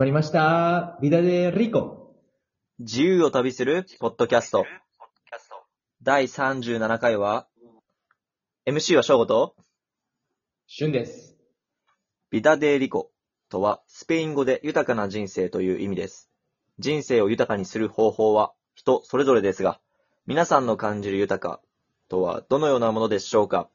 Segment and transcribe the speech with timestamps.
[0.00, 0.98] まりました。
[1.02, 2.14] ビダデリコ。
[2.78, 4.64] 自由を旅するポッドキャスト。
[6.02, 7.46] 第37回は、
[8.66, 9.54] MC は翔吾と、
[10.66, 11.36] シュンです。
[12.30, 13.10] ビダデーリコ
[13.50, 16.30] とは、スペイン語で豊かな人生という意味です。
[16.78, 19.80] 人生を豊かにする方法は人それぞれですが、
[20.26, 21.60] 皆さんの感じる豊か
[22.08, 23.68] とはどのようなものでしょうか？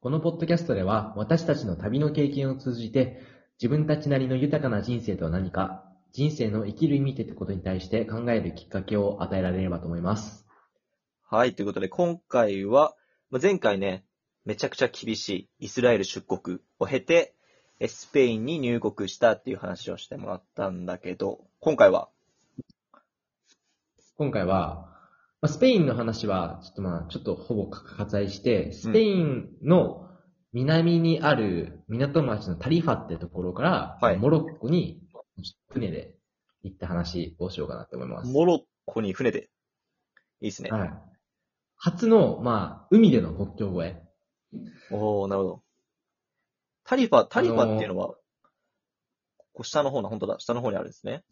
[0.00, 10.46] このポッドキャストでは、私たちの旅の経験を通じて、自分たちなりの豊かな人生とは何か、人生の生きる意味ってことに対して考えるきっかけを与えられればと思います。
[11.28, 12.94] はい、ということで今回は、
[13.28, 14.06] まあ前回ね、
[14.46, 15.28] めちゃくちゃ厳し
[15.60, 17.34] いイスラエル出国を経て、
[17.80, 22.08] えスペインに入国したっていう話をしてもらったんだけど、今回は、
[24.16, 24.88] 今回は、
[25.42, 30.09] まあ、スペインの話は、ちょっとまあ、ちょっとほぼ割愛して、スペインの
[30.52, 35.00] 南にある港町のタリファってところから、はいモロッコに
[35.68, 36.14] 船で
[36.62, 38.30] 行った話をしようかなと思います。
[38.32, 39.48] モロッコに船で。
[40.40, 40.70] いいっすね。
[40.70, 40.92] はい。
[41.76, 44.02] 初の、まあ、海での国境越え。
[44.90, 45.62] おー、なるほど。
[46.84, 48.16] タリファ、タリファっていうのは、こ
[49.54, 51.22] こ下の方の、本当だ、下の方にあるんですね。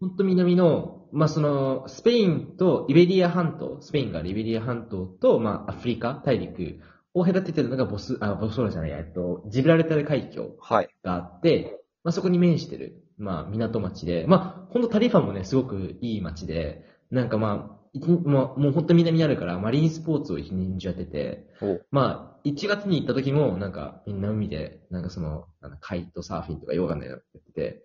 [0.00, 6.80] ほんと南の、まあ、その、スペインとイベリア半島、スペインがイベリア半島と、まあ、アフリカ大陸
[7.20, 10.88] を隔ててるのがボス、あ、ボストラじゃないや、えっと、ジブラルタル海峡はい。
[11.02, 27.82] があって、まあ、そこに面してる、まあ、港町で、まあ、ほんとタリファもね、すごくいい町で、なんかまあ、一日まあ、もうほんと南にあるから、マリンスポーツを一日中やってて、おまあ、1月に行った時も、なんか、みんな海で、なんかその、なんかカイトサーフィンとかよくわかんないのやってて、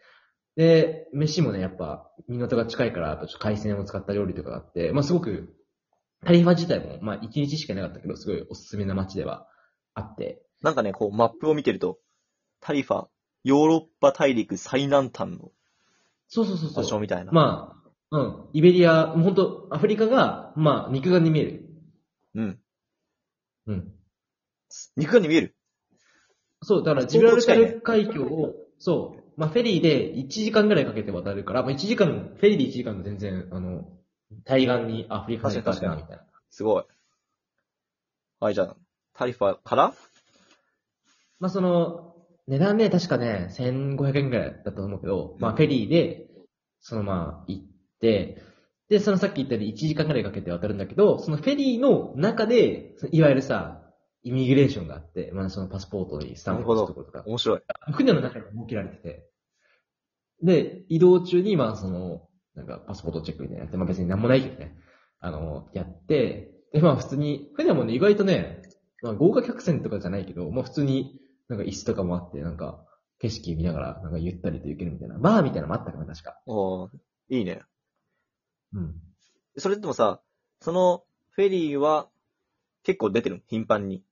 [0.55, 5.55] で、飯もね、やっぱ、港が近いから、あとちょっと海鮮を使った料理とかがあって、まあ、すごく、
[6.25, 9.47] タリファ自体も、まあ、1日しかいなかったけど、すごいおすすめな街では
[9.93, 11.99] あって、なんかね、こう、マップを見てると、
[12.61, 13.07] タリファ、
[13.43, 15.51] ヨーロッパ大陸最南端の
[16.29, 16.83] そうそうそうそう。
[16.83, 17.31] 場所みたいな。
[17.31, 17.77] ま
[18.11, 18.45] あ、うん。
[18.53, 21.69] イベリア、もう本当アフリカが、まあ、肉眼に見える。
[22.35, 22.59] うん。
[23.67, 23.93] うん。
[24.95, 25.55] 肉眼に見える？
[26.61, 33.85] そう、だから、ジブラルタル海峡を、そう、まあ、フェリーで1時間ぐらいかけて渡るから、まあ、1時間、フェリーで1時間で全然、あの、
[34.45, 36.23] 対岸にアフリカに確かにな、みたいな。
[36.49, 36.83] すごい。
[38.39, 38.75] はい、じゃあ、
[39.13, 39.93] タリファから？
[41.39, 42.15] まあ、その、
[42.47, 46.27] 値段ね、確かね、1500円ぐらいだと思うけど、まあ、フェリーで、
[46.81, 47.63] そのまあ、行っ
[48.01, 48.41] て、
[48.89, 53.79] で、そのさっき言ったように1時間ぐらいかけて渡るんだけど、そのフェリーの中で、いわゆるさ、
[54.23, 57.61] イミグレーションがあって、まあ、そのパスポートにスタンプを押すところとか、面白い。
[57.93, 59.29] 船の中に設けられてて、
[60.41, 64.77] で、移動中に、まあ、その、なんか、パスポートチェックみたいなやって、まあ別になんもないけどね、
[65.19, 68.61] あの、やって、で、まあ普通に、船もね、意外とね、
[69.01, 71.19] まあ豪華客船とかじゃないけど、まあ普通に、
[71.49, 72.85] なんか椅子とかもあって、なんか、
[73.19, 76.41] 景色見ながら、なんかゆったりと行けるみたいな、バーみたいなのもあったかな、確か。
[76.45, 76.89] おー
[77.29, 77.61] いいね。
[78.73, 78.95] うん。
[79.57, 80.21] それでもさ、
[80.59, 82.09] そのフェリーは
[82.83, 83.41] 結構出てるの？
[83.47, 84.03] 頻繁に。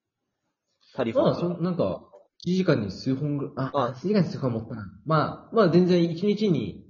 [0.94, 2.04] タリファまあ、がそんなんか、
[2.46, 4.88] 1時間に数本ぐらい、あ、あ1時間に数本持ったな。
[5.06, 6.81] まあ、まあ全然1日に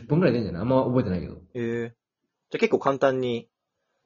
[0.00, 0.62] 10本ぐらい出るんじゃない？
[0.62, 1.38] あんま覚えてないけど。
[1.54, 3.48] えー、じゃあ結構簡単に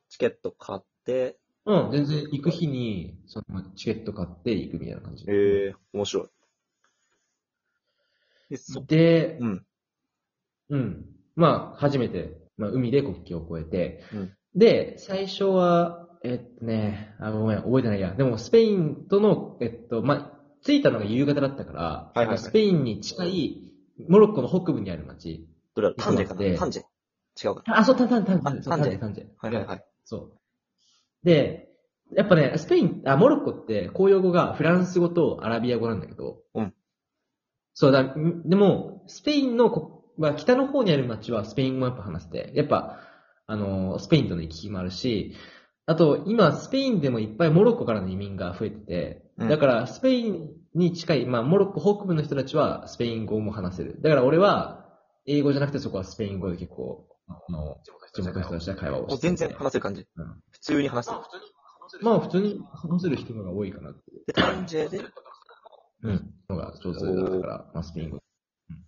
[0.09, 1.37] チケット買って、
[1.67, 5.25] うん、全然行く日に、そのチケット買って行くみたいな感じ。
[5.29, 6.29] えー、面白い。
[8.51, 9.67] で、そ、で、うん。
[10.71, 11.07] うん。
[11.37, 18.15] まあ、初めて、まあ、海で国境を越えて、うんで、最初は、えっとね、あ、ごめん、覚えてないや。
[18.15, 23.73] でも、スペインとの、えっと、まあ、着いたのが夕方だったから、はいはいはいスペインに近い、
[24.09, 25.47] モロッコの北部にある町。
[25.75, 26.59] どれだタンジェかでな？
[26.59, 26.83] タンジェ。
[27.43, 27.63] 違うか。
[27.67, 29.01] なあ、そう、タンタンタンタン、そうあタンジェ。
[29.01, 29.25] タンジェ。
[29.39, 29.85] はいはいはい。
[30.05, 30.33] そう。
[31.25, 31.69] で、
[32.17, 36.75] やっぱね、スペイン、あ、モロッコって公用語がフランス語とアラビア語なんだけど、うん。
[37.73, 42.99] そうだ、んでも、スペインのこ、まあ、北の方にある町はスペイン語もやっぱ話せて、やっぱ、
[43.47, 45.35] あの、スペインとの行き来もあるし、
[45.87, 49.49] あと、今、スペインでもいっぱいモロッコからの移民が増えてて、うん。
[49.49, 54.01] だから、スペインに近い、まあ、モロッコ北部の人たちはスペイン語も話せる。
[54.01, 54.85] だから俺は、
[55.27, 57.79] 英語じゃなくてそこはスペイン語で結構、あの、
[58.13, 59.29] 地元の人たちと会話をしてて。
[59.29, 60.07] もう全然話せる感じ。
[60.17, 61.19] うん普通に話せる。
[62.03, 64.01] まあ普通に話せる人が多いかなって。
[64.27, 65.01] で、タンジェで、
[66.03, 66.35] うん。
[66.49, 68.19] のが上手だから、まあスペイン語。
[68.71, 68.77] うん。
[68.77, 68.81] っ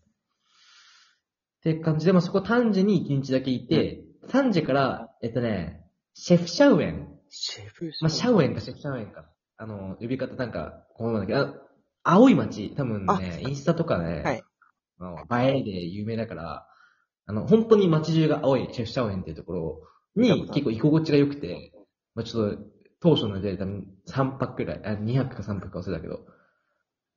[1.62, 5.84] て感じで、まあそこ丹治に1日だけいて、丹治から、えっとね、
[6.14, 7.08] シェフシャウエン。
[7.28, 9.26] シェフまあシャウエンかシェフシャウエンか。
[9.56, 11.54] あの、呼び方なんか、こうなんだけど、あ
[12.04, 14.51] 青い街、多分ね、インスタとかね、はいあ
[15.02, 16.66] の映えで有名だから、
[17.26, 19.82] あの、本当に街中が青いシェフシャウエンっていうところ
[20.16, 21.72] に結構居心地が良くて、
[22.14, 22.58] まあちょっと、
[23.00, 26.20] 当初ので多分3泊くらい、あ、2泊か3泊か忘れたけど、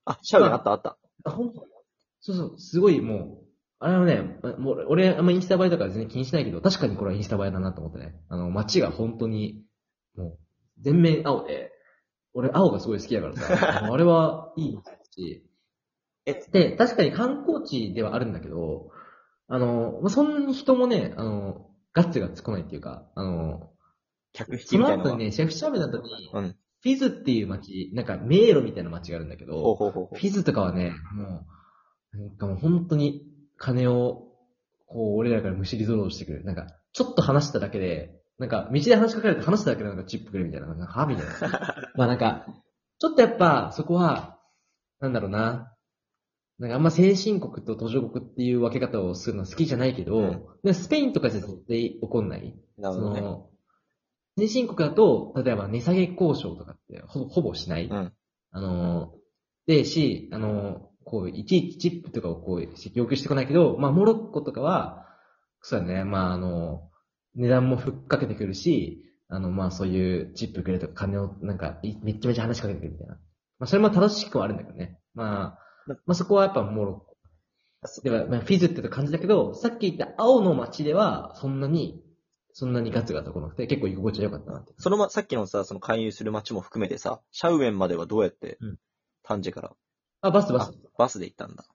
[0.06, 0.98] あ、シャウエンあったあった。
[1.24, 1.62] あ、本当
[2.22, 3.46] そうそう、すごいもう、
[3.80, 8.16] あれはね、もう俺、あんまインスタ映えとか全然気にしないけど、確かにこれはインスタ映えだなと思ってね。
[8.30, 9.64] あの、街が本当に、
[10.16, 10.40] もう、
[10.80, 11.72] 全面青で、
[12.34, 14.80] 俺青がすごい好きだからさ、 あれはいい
[15.12, 15.46] し、
[16.25, 18.89] えで、確かに観光地ではあるんだけど、
[19.48, 23.72] あの、まあそんなに人もね、あの、ガッツがつこないっていうか、あの、
[24.33, 25.10] 客引きそみたいなのが。
[25.12, 26.56] の後にね、シェフシャーメンの後に、うん。
[26.81, 31.45] フィズっていう街、なんか迷路みたいな街があるんだけほうど、ほうほうほフィズとかはね、も
[32.13, 33.24] う、なんかもう本当に
[33.57, 34.28] 金を、
[34.88, 36.44] こう、俺らからむしり取ろうとしてくる。
[36.44, 41.92] なんか、ちょっと話しただけで、なんか、道で話しかけられて話しただけでなんかチップくれるみたいな、なんか、はみたいな。
[41.95, 42.45] まあなんか、
[43.00, 44.39] ちょっとやっぱ、そこは、
[45.00, 45.75] なんだろうな。
[46.60, 52.56] なんかあんま先進国と途上国っていう分け方をするのは好きじゃないけど、うんでスペインとかじゃ絶対起こんない。
[52.78, 53.22] そなるほどね。
[53.22, 53.50] の、
[54.38, 57.88] 先進国だと、例えば値下げ交渉とかってほほぼしない。
[57.88, 58.13] うん。
[58.52, 59.13] あの、
[59.68, 65.06] で、し、あの、こう、いちいちチップとかをこう、要求してこないけど、まあ、モロッコとかは、
[65.62, 66.90] そうだね、まあ、あの、
[67.36, 73.16] 値段もふっかけてくるし、あの、まあ、そういうチップくれとか金を、なんか、いめっちゃめちゃ話しかけてくるみたいな。
[73.16, 73.19] ま
[73.66, 75.00] あ、それも正しくはあるんだけどね。
[75.13, 77.16] まあ、まあ、そこはやっぱモロッコ。
[78.04, 82.02] では、まあ、フィズって感じだけど、さっき言った青の街では、そんなに、
[82.52, 84.74] そんなにガツガツ来なくて、結構居心地は良かったなって。
[84.78, 88.78] そのま、さっきのさ、その勧誘する街も含めてさ、シャウエンまではどうやってうん、
[89.24, 89.72] タンジェから、
[90.22, 90.74] あ、バスバあス。
[90.98, 91.66] バスで行ったんだ。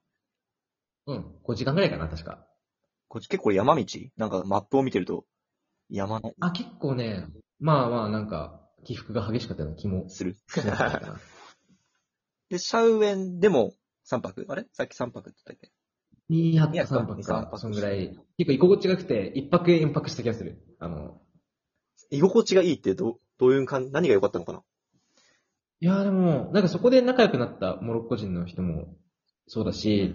[1.06, 1.34] うん。
[1.44, 2.46] 5時間くらいかな、確か。
[3.08, 3.84] こっち結構山道？
[4.16, 5.24] なんかマップを見てると、
[5.88, 7.26] 山の、あ、結構ね、
[7.58, 10.36] まあまあ、なんか、起伏が激しかったような気もする。
[12.48, 13.74] で、シャウエンでも
[14.10, 14.46] 3泊？
[14.48, 14.66] あれ？
[14.72, 15.70] さっき3泊って言ったっけ
[16.30, 18.18] ？2泊か二泊か3泊二三泊か、そんぐらい。
[18.38, 20.62] 結構居心地が良くて、1泊4泊した気がする。
[20.78, 21.20] あの、
[22.10, 24.62] 居心地がいいってどう、どういう感じ、何が良かったのかな？
[25.82, 28.96] いやーでも、なんかそこで仲良くなったモロッコ人の人も
[29.46, 30.14] そうだし、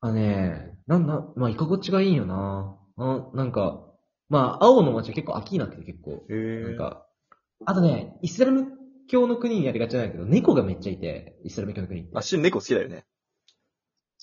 [0.00, 3.84] あのね、なんだ、まあ居心地がいいよなあなんか、
[4.28, 7.06] まあ青の街は結構秋になってて結構、へなんか、
[7.64, 8.66] あとね、イスラム
[9.08, 12.10] 教の国にやりがちなんだけど、猫がめっちゃいて、イスラム教の国って。
[12.14, 13.04] あ、シュン猫好きだよね。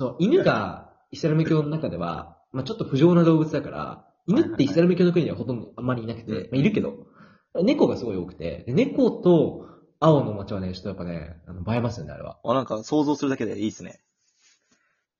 [0.01, 7.06] そう、犬がイスラム教の中では、まあちょっと不浄な動物だから、犬ってイスラム教の国にはほとんどあんまりいなくて、うんまあいるけど、
[7.63, 9.68] 猫がすごい多くて、で猫と
[10.00, 12.39] 青の街はね、ちょっとやっぱね、あの映えますよね、あれは。
[12.44, 14.00] あ、なんか想像するだけでいいですね。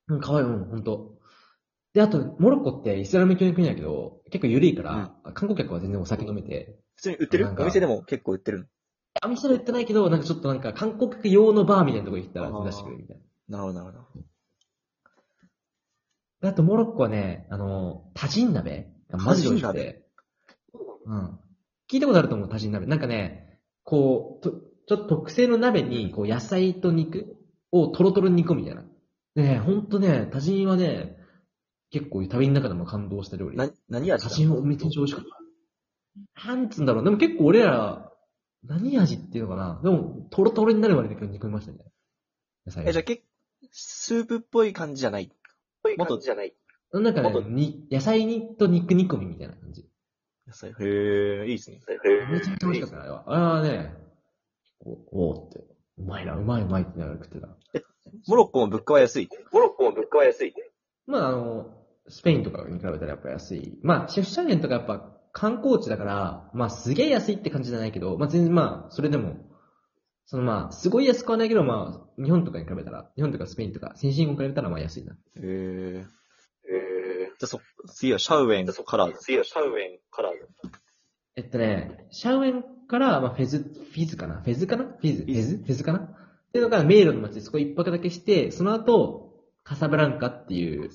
[0.08, 1.20] うん、かわいい、うん、ほんと。
[1.94, 7.48] で、あと、モロッコってイスラム教の国だけど、結構緩いから、観光客は全然お酒飲めて、普通に売ってる？
[7.56, 8.68] お店でも結構売ってる
[9.20, 13.16] あ、店で売ってないけど、なんかちょっとなんか韓国客用のバーみたいなとこ行ったら出してくれるみたい
[13.48, 13.58] な。
[13.58, 14.24] なるほど、なるほど。
[16.42, 20.04] であと、モロッコはね、あの、タジン鍋がマジで美味しくて。
[21.06, 21.38] うん。
[21.90, 22.86] 聞いたことあると思う、タジン鍋。
[22.86, 24.50] なんかね、こう、と
[24.88, 27.36] ちょっと特製の鍋に、こう、野菜と肉
[27.70, 28.84] をトロトロに煮込むみたいな。
[29.36, 31.16] でね、ほんとね、タジンはね、
[31.90, 33.56] 結構旅の中でも感動した料理。
[33.56, 35.24] な、何味だタジンはめちゃめちゃ美味しかっ
[36.44, 36.48] た。
[36.48, 37.04] なんつうんだろう。
[37.04, 38.10] でも結構俺ら、
[38.64, 39.80] 何味っていうのかな。
[39.82, 41.78] でも、トロトロになるまで煮込みましたね。
[42.66, 45.30] 野菜え、じゃあ結構、スープっぽい感じじゃない？
[45.96, 46.54] もっとじゃない。
[46.92, 49.88] なんかねに野菜にと肉煮込みみたいな感じ。
[50.46, 50.70] 野菜。
[50.70, 51.80] へえ、いいですね。
[52.30, 53.24] めちゃめちゃ美味しかったな、あれは。
[53.26, 53.94] あれはね、
[54.80, 55.58] おおーって、
[55.98, 57.48] うまいな、うまいうまいってながら食ってた。
[58.26, 59.28] モロッコも物価は安い？
[59.52, 60.54] モロッコも物価は安い。
[61.06, 61.66] まあ、あの、
[62.08, 63.78] スペインとかに比べたらやっぱ安い。
[63.82, 69.36] まあ、シェフシャーゲンとかやっぱ観光地だから、まあ、すげえ安いって感じじゃないけど、まあ、全然まあ、それでも、
[70.32, 75.12] そのまあ、すごい安くはないけど、まあ、日本とかに比べたら、日本とかスペインとか先進国に比べたらまあ安いな。
[75.12, 75.42] へえ。
[75.44, 76.06] へえ。
[77.38, 79.12] じゃあそ、次はシャウエンから。
[79.12, 80.30] 次はシャウエンから。
[81.36, 84.84] えっとね、シャウエンから、まあ、フェズ、フィズかなフェズかな？
[84.84, 85.22] フィズ？
[85.24, 85.56] フェズ？
[85.58, 85.98] フェズかな？
[85.98, 86.08] っ
[86.50, 89.34] ていうのが迷路の街でそこ一泊だけして、その後、
[89.64, 90.88] カサブランカっていう、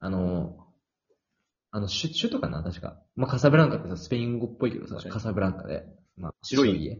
[0.00, 0.66] あの、
[1.72, 2.62] あの、首首都かな？
[2.62, 3.02] 確か。
[3.16, 5.84] まあ、カサブランカってさ、スペイン語っぽいけどさカサブランカで。
[6.18, 6.98] まあ、白い家。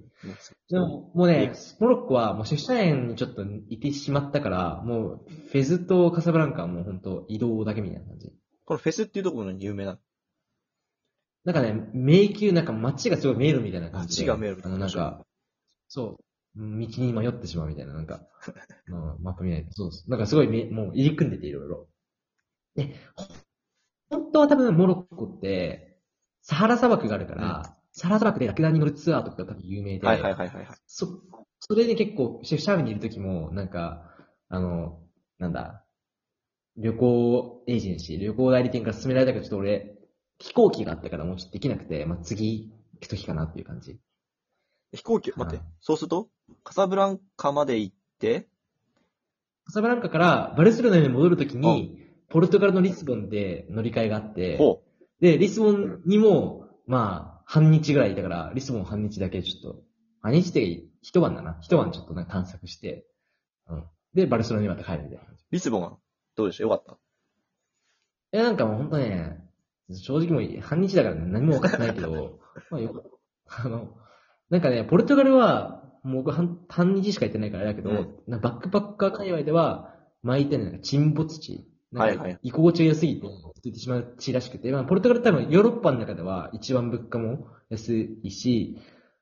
[0.71, 8.33] でも、もうね、モロッコはもうシェフシャンにちょっといてしまったから、もう、フェズとカサブランカはもう本当移動だけみたいな感じ。
[8.65, 9.93] このフェスっていうところに有名な？
[9.93, 9.99] の
[11.45, 14.27] なんかね、迷宮、なんか街がすごい迷路みたいな感じで。
[14.27, 15.25] 街が迷路みたいなあの、なんか、
[15.89, 18.27] そう、道に迷ってしまうみたいな、なんか、
[18.89, 19.73] ま あマップ見ないと。
[19.73, 20.11] そうです。
[20.11, 21.89] なんかすごいめ、もう入り組んでていろいろ。
[22.75, 23.25] で、ほ
[24.11, 25.99] 本当は多分モロッコって、
[26.43, 30.67] サハラ砂漠があるから、サハラ砂漠でラクダに乗るツアーとかが多分有名で、はいはいはいはい。
[30.87, 31.21] そ、
[31.59, 34.05] それで結構、シェフシャーブにいる時も、なんか、
[34.49, 35.01] あの、
[35.39, 35.85] なんだ、
[36.77, 39.99] 旅行エージェンシー、旅行代理店から勧められたけど、ちょっと俺、
[40.39, 43.99] 飛行機があったからもうちょっとできなくて、まあ、次行く時かなっていう感じ。
[44.93, 45.67] 飛行機、待ってはい。
[45.81, 46.29] そうすると、
[46.63, 48.47] カサブランカまで行って、
[49.65, 54.85] カサブランカからバルセロナに戻るときに、ポルトガルのリスボンで乗り換えがあって、ほ
[55.21, 59.81] で、リスボンにも、まあ、半日ぐらいいたから、リスボン半日だけちょっと、
[60.21, 61.57] 半日って一晩だな。
[61.63, 63.07] 一晩ちょっとなんか探索して、
[63.69, 63.85] うん。
[64.13, 65.25] で、バルセロナにまた帰るみたいな。
[65.51, 65.97] リスボンは
[66.37, 66.65] どうでした？
[66.65, 66.93] よかった？
[68.37, 69.39] いや、なんかもうほんとね、
[69.91, 72.41] 正直もう半日だから何も分かってないけど、
[72.71, 73.03] まあよく、
[73.47, 73.97] あの、
[74.51, 77.95] なんかね、ポルトガルは、もう僕半半日しか行ってないからあれだけど、う
[78.37, 81.67] んバックパッカー界隈では、巻いてるなんか沈没地。
[81.93, 83.27] なんかはいはい居心地が良すぎて、
[83.63, 88.79] ついてしまう地らしくて、まあ、ポルトガル多分ヨーロッパの中では一番物価も安いし、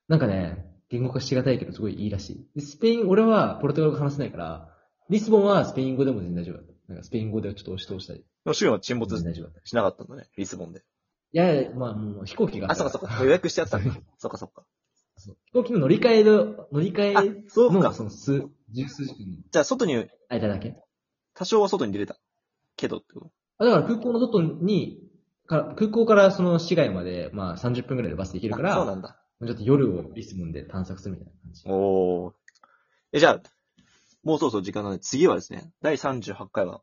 [0.08, 2.46] なんかね、言語化しがたいけどすごいいいらしい。
[2.54, 4.68] でスペイン、俺はポルトガル語話せないから、
[5.08, 6.73] リスボンはスペイン語でも全然大丈夫だった。
[6.88, 8.25] なんかスペイン語でちょっと押し通したり。
[8.52, 9.16] シュンは沈没。
[9.64, 10.82] しなかったんだね、リスボンで。
[11.32, 13.25] いやいや、まあもう飛行機があ、そっかそっか。
[13.25, 13.94] 予約してやってたんだ。
[14.18, 14.64] そっかそっか。
[15.16, 17.92] そう飛行機の乗り換えの、乗り換あえ、そうかの、。
[17.92, 19.94] その数、十数時間のじゃあ、外に、
[20.28, 20.76] 間だけ。
[21.35, 22.18] 多少は外に出れた。
[22.76, 23.30] けどってこと？
[23.59, 25.00] あだから空港の外に、
[25.47, 29.16] から空港からその市街まで、まあ30分くらいでバスで行けるから、あそうなんだ。
[29.45, 31.62] ちょっと夜をリスボンで探索するみたいな感じ。
[31.66, 32.33] おー。
[33.12, 33.42] え、じゃあ、
[34.25, 36.83] もうそろそろ時間なので、次はですね、第38回は、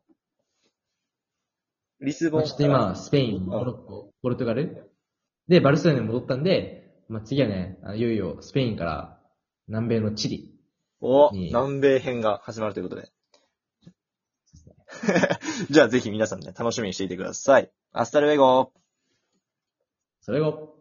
[2.00, 2.40] リスボン。
[2.40, 4.90] まあ、ちょっと今、スペイン、モロッコ、ポルトガル？
[5.48, 9.18] で、バルセロナに戻ったんで、まあ、次はね、いよいよスペインから
[9.68, 10.54] 南米のチリ。
[11.00, 13.10] お南米編が始まるということで。
[15.70, 17.70] じゃあぜひ皆さんね、楽しみにしていてください。
[17.92, 18.72] Hasta luego
[20.20, 20.73] それを、